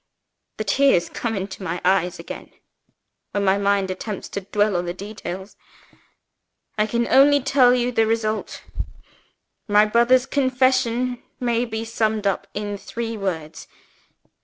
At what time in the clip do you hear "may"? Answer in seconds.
11.39-11.65